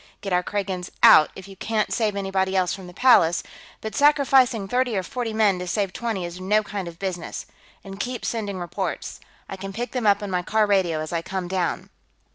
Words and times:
Get 0.21 0.33
our 0.33 0.41
Kragans 0.41 0.89
out 1.03 1.29
if 1.35 1.47
you 1.47 1.55
can't 1.55 1.93
save 1.93 2.15
anybody 2.15 2.55
else 2.55 2.73
from 2.73 2.87
the 2.87 2.91
Palace, 2.93 3.43
but 3.81 3.93
sacrificing 3.93 4.67
thirty 4.67 4.97
or 4.97 5.03
forty 5.03 5.31
men 5.31 5.59
to 5.59 5.67
save 5.67 5.93
twenty 5.93 6.25
is 6.25 6.39
no 6.39 6.63
kind 6.63 6.87
of 6.87 6.97
business. 6.97 7.45
And 7.83 7.99
keep 7.99 8.25
sending 8.25 8.57
reports; 8.57 9.19
I 9.47 9.57
can 9.57 9.71
pick 9.71 9.91
them 9.91 10.07
up 10.07 10.23
on 10.23 10.31
my 10.31 10.41
car 10.41 10.65
radio 10.65 11.01
as 11.01 11.13
I 11.13 11.21
come 11.21 11.47
down." 11.47 11.91